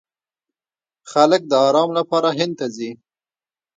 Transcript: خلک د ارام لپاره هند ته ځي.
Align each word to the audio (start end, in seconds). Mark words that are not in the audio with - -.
خلک 1.11 1.41
د 1.47 1.53
ارام 1.67 1.89
لپاره 1.97 2.29
هند 2.37 2.53
ته 2.59 2.65
ځي. 2.75 2.91